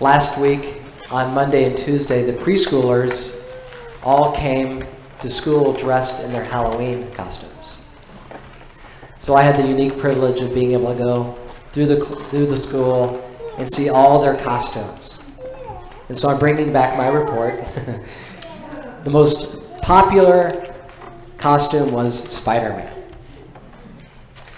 [0.00, 3.42] last week on Monday and Tuesday, the preschoolers
[4.02, 4.84] all came
[5.20, 7.86] to school dressed in their Halloween costumes.
[9.18, 11.32] So I had the unique privilege of being able to go
[11.72, 13.22] through the, through the school
[13.58, 15.22] and see all their costumes.
[16.08, 17.64] And so I'm bringing back my report.
[19.04, 20.74] the most popular
[21.38, 23.02] costume was Spider Man,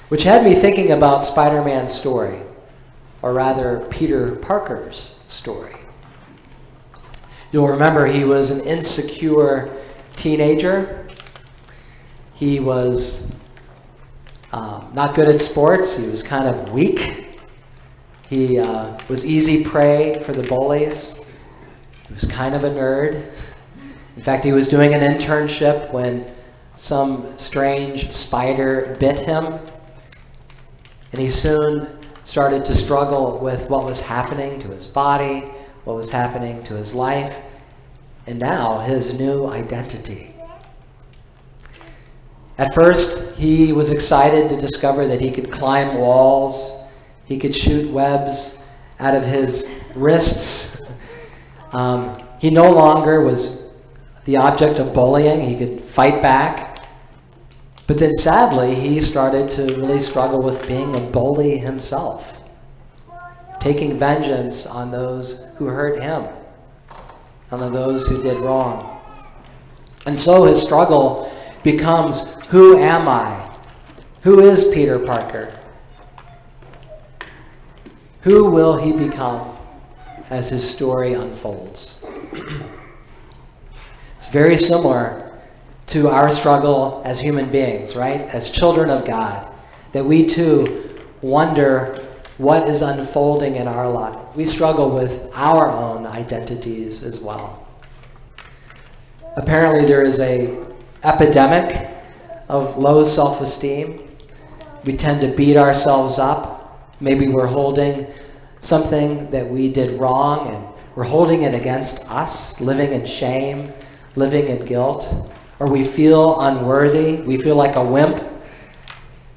[0.09, 2.41] which had me thinking about Spider Man's story,
[3.23, 5.75] or rather, Peter Parker's story.
[7.52, 9.75] You'll remember he was an insecure
[10.16, 11.07] teenager.
[12.35, 13.35] He was
[14.52, 15.97] um, not good at sports.
[15.97, 17.27] He was kind of weak.
[18.29, 21.25] He uh, was easy prey for the bullies.
[22.07, 23.30] He was kind of a nerd.
[24.16, 26.27] In fact, he was doing an internship when
[26.74, 29.59] some strange spider bit him.
[31.13, 31.98] And he soon
[32.28, 35.41] started to struggle with what was happening to his body,
[35.84, 37.34] what was happening to his life,
[38.26, 40.35] and now his new identity.
[42.59, 46.79] At first, he was excited to discover that he could climb walls,
[47.24, 48.63] he could shoot webs
[49.01, 50.82] out of his wrists.
[51.73, 53.73] Um, he no longer was
[54.26, 56.77] the object of bullying, he could fight back.
[57.89, 62.39] But then sadly, he started to really struggle with being a bully himself,
[63.61, 66.27] taking vengeance on those who hurt him,
[67.50, 69.00] on those who did wrong.
[70.05, 73.50] And so his struggle becomes who am I?
[74.22, 75.50] Who is Peter Parker?
[78.21, 79.56] Who will he become
[80.28, 82.05] as his story unfolds?
[84.16, 85.28] it's very similar
[85.89, 88.21] to our struggle as human beings, right?
[88.21, 89.47] As children of God,
[89.93, 90.89] that we too
[91.22, 92.05] wonder
[92.37, 94.16] what is unfolding in our life.
[94.37, 97.66] We struggle with our own identities as well.
[99.37, 100.65] Apparently, there is a
[101.05, 101.89] epidemic
[102.48, 103.98] of low self esteem.
[104.84, 106.97] We tend to beat ourselves up.
[107.00, 108.06] Maybe we're holding
[108.60, 110.65] something that we did wrong and
[110.97, 113.72] we're holding it against us, living in shame,
[114.16, 115.31] living in guilt.
[115.58, 117.16] Or we feel unworthy.
[117.16, 118.22] We feel like a wimp.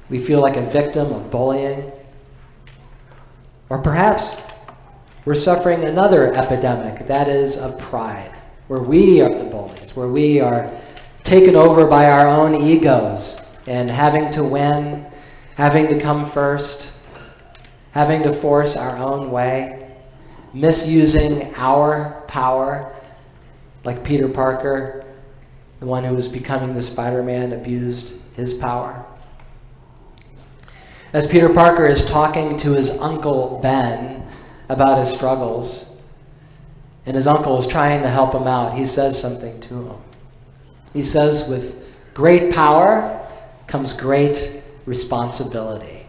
[0.08, 1.90] We feel like a victim of bullying.
[3.68, 4.40] Or perhaps
[5.24, 8.32] we're suffering another epidemic, that is of pride,
[8.68, 10.70] where we are the bullies, where we are
[11.22, 15.06] taken over by our own egos and having to win,
[15.54, 16.98] having to come first,
[17.92, 19.88] having to force our own way,
[20.52, 22.94] misusing our power,
[23.84, 25.06] like Peter Parker,
[25.82, 29.04] the one who was becoming the Spider Man, abused his power.
[31.12, 34.24] As Peter Parker is talking to his uncle Ben
[34.68, 36.00] about his struggles,
[37.04, 39.96] and his uncle is trying to help him out, he says something to him.
[40.92, 43.20] He says, with great power
[43.66, 46.06] comes great responsibility.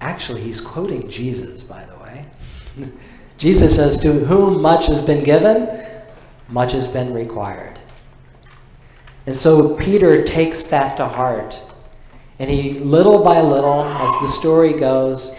[0.00, 2.24] Actually, he's quoting Jesus, by the way.
[3.36, 5.84] Jesus says, To whom much has been given,
[6.48, 7.80] much has been required.
[9.26, 11.62] And so Peter takes that to heart.
[12.38, 15.38] And he, little by little, as the story goes,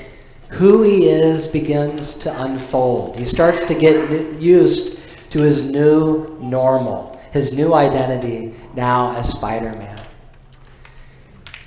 [0.49, 3.17] who he is begins to unfold.
[3.17, 4.99] He starts to get used
[5.31, 9.99] to his new normal his new identity now as Spider Man.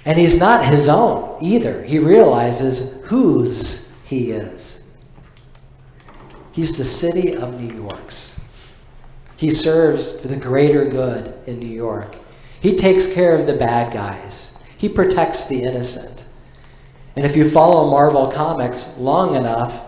[0.04, 1.82] And he's not his own either.
[1.82, 4.86] He realizes whose he is.
[6.52, 8.35] He's the city of New York's.
[9.36, 12.16] He serves the greater good in New York.
[12.60, 14.62] He takes care of the bad guys.
[14.78, 16.26] He protects the innocent.
[17.16, 19.82] And if you follow Marvel Comics long enough,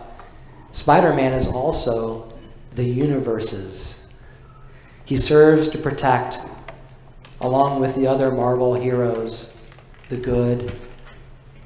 [0.71, 2.31] Spider Man is also
[2.75, 4.09] the universe's
[5.09, 6.37] he serves to protect,
[7.41, 9.51] along with the other Marvel heroes,
[10.07, 10.71] the good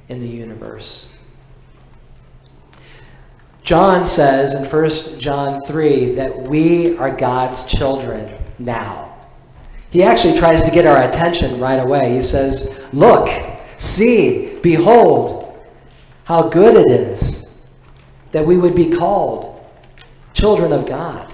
[0.07, 1.12] in the universe.
[3.63, 9.15] John says in 1 John 3 that we are God's children now.
[9.89, 12.13] He actually tries to get our attention right away.
[12.13, 13.29] He says, Look,
[13.77, 15.57] see, behold,
[16.25, 17.47] how good it is
[18.31, 19.63] that we would be called
[20.33, 21.31] children of God.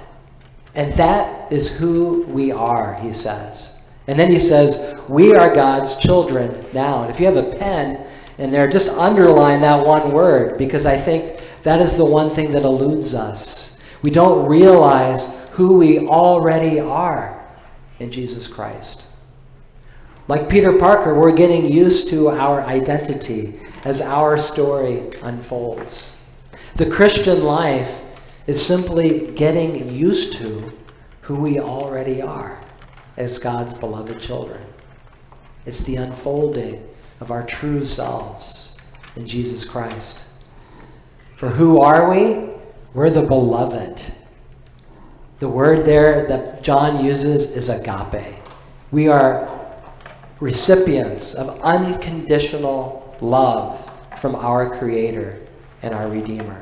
[0.76, 3.82] And that is who we are, he says.
[4.08, 7.04] And then he says, We are God's children now.
[7.04, 8.06] And if you have a pen
[8.38, 12.52] in there, just underline that one word because I think that is the one thing
[12.52, 13.82] that eludes us.
[14.02, 17.46] We don't realize who we already are
[18.00, 19.08] in Jesus Christ.
[20.28, 26.16] Like Peter Parker, we're getting used to our identity as our story unfolds.
[26.76, 28.04] The Christian life
[28.48, 30.72] is simply getting used to
[31.22, 32.62] who we already are
[33.18, 34.62] as God's beloved children.
[35.66, 36.88] It's the unfolding
[37.20, 38.78] of our true selves
[39.16, 40.29] in Jesus Christ.
[41.40, 42.50] For who are we?
[42.94, 44.04] We're the beloved.
[45.40, 48.36] The word there that John uses is agape.
[48.92, 49.50] We are
[50.42, 53.90] recipients of unconditional love
[54.20, 55.40] from our Creator
[55.82, 56.62] and our Redeemer.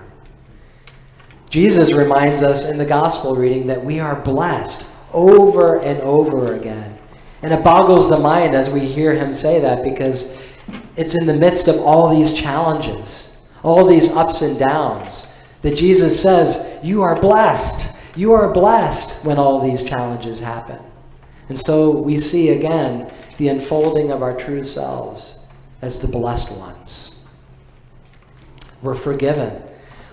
[1.50, 6.95] Jesus reminds us in the gospel reading that we are blessed over and over again.
[7.41, 10.39] And it boggles the mind as we hear him say that because
[10.95, 13.26] it's in the midst of all these challenges,
[13.67, 15.31] all these ups and downs,
[15.61, 17.95] that Jesus says, You are blessed.
[18.15, 20.79] You are blessed when all these challenges happen.
[21.49, 25.45] And so we see again the unfolding of our true selves
[25.81, 27.27] as the blessed ones.
[28.81, 29.61] We're forgiven.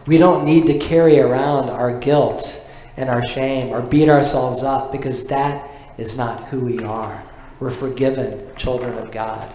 [0.06, 4.92] We don't need to carry around our guilt and our shame or beat ourselves up
[4.92, 7.22] because that is not who we are.
[7.60, 9.52] We're forgiven children of God.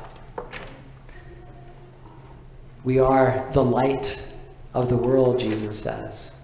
[2.84, 4.26] We are the light
[4.74, 6.36] of the world, Jesus says.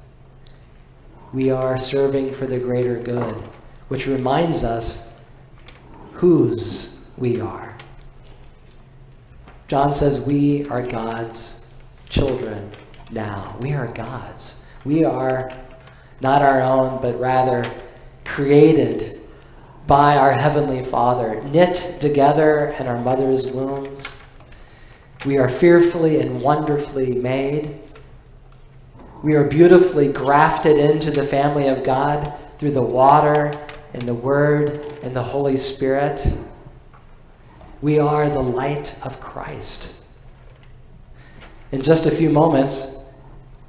[1.33, 3.33] We are serving for the greater good,
[3.87, 5.11] which reminds us
[6.13, 7.75] whose we are.
[9.67, 11.65] John says we are God's
[12.09, 12.71] children
[13.11, 13.55] now.
[13.61, 14.63] We are God's.
[14.83, 15.51] We are
[16.21, 17.63] not our own, but rather
[18.23, 19.19] created
[19.87, 24.17] by our Heavenly Father, knit together in our mother's wombs.
[25.25, 27.79] We are fearfully and wonderfully made.
[29.23, 33.51] We are beautifully grafted into the family of God through the water
[33.93, 36.23] and the Word and the Holy Spirit.
[37.81, 39.95] We are the light of Christ.
[41.71, 42.99] In just a few moments,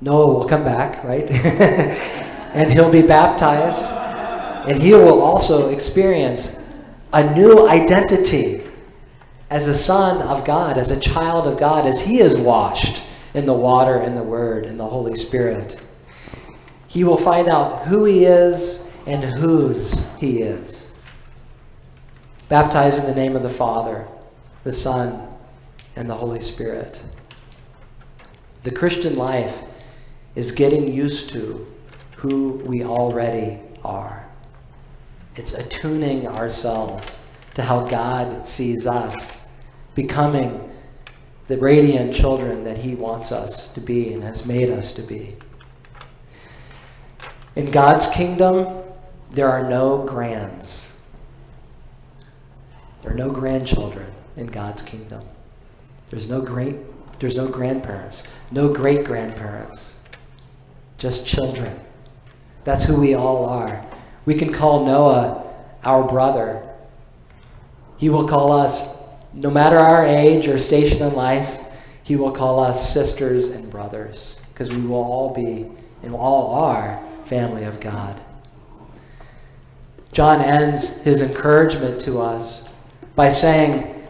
[0.02, 1.30] Noah will come back, right?
[1.30, 3.86] and he'll be baptized.
[4.68, 6.62] And he will also experience
[7.14, 8.65] a new identity
[9.50, 13.02] as a son of God, as a child of God, as he is washed
[13.34, 15.80] in the water and the Word and the Holy Spirit.
[16.88, 20.98] He will find out who he is and whose he is.
[22.48, 24.06] Baptized in the name of the Father,
[24.64, 25.28] the Son,
[25.94, 27.02] and the Holy Spirit.
[28.62, 29.62] The Christian life
[30.34, 31.66] is getting used to
[32.16, 34.26] who we already are.
[35.36, 37.18] It's attuning ourselves
[37.56, 39.46] to how God sees us,
[39.94, 40.70] becoming
[41.46, 45.34] the radiant children that He wants us to be and has made us to be.
[47.54, 48.84] In God's kingdom,
[49.30, 51.00] there are no grands.
[53.00, 55.22] There are no grandchildren in God's kingdom.
[56.10, 56.76] There's no great
[57.18, 60.00] there's no grandparents, no great grandparents,
[60.98, 61.80] just children.
[62.64, 63.82] That's who we all are.
[64.26, 65.42] We can call Noah
[65.82, 66.62] our brother.
[67.96, 69.02] He will call us,
[69.34, 71.66] no matter our age or station in life,
[72.02, 75.66] he will call us sisters and brothers because we will all be
[76.02, 78.20] and all are family of God.
[80.12, 82.72] John ends his encouragement to us
[83.16, 84.06] by saying,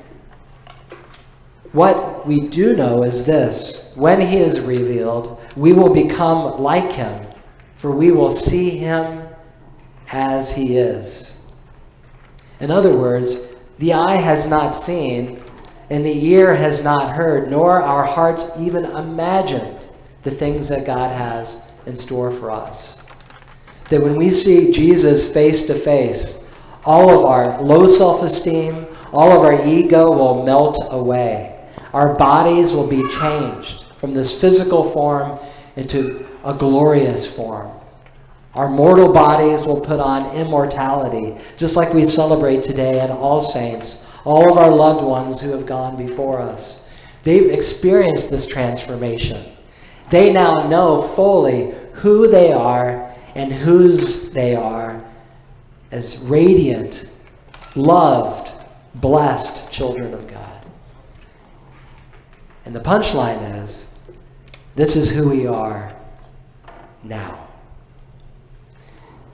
[1.73, 7.27] What we do know is this when he is revealed, we will become like him,
[7.77, 9.27] for we will see him
[10.13, 11.41] as he is.
[12.61, 15.43] In other words, the eye has not seen,
[15.91, 19.87] and the ear has not heard, nor our hearts even imagined
[20.23, 23.03] the things that God has in store for us.
[23.91, 26.45] That when we see Jesus face to face,
[26.85, 31.53] all of our low self esteem, all of our ego will melt away.
[31.93, 35.39] Our bodies will be changed from this physical form
[35.77, 37.76] into a glorious form.
[38.57, 44.11] Our mortal bodies will put on immortality, just like we celebrate today and All Saints,
[44.25, 46.91] all of our loved ones who have gone before us.
[47.23, 49.45] They've experienced this transformation.
[50.09, 55.05] They now know fully who they are and whose they are
[55.91, 57.09] as radiant,
[57.75, 58.53] loved,
[58.95, 60.67] blessed children of God.
[62.65, 63.95] And the punchline is
[64.75, 65.95] this is who we are
[67.03, 67.46] now.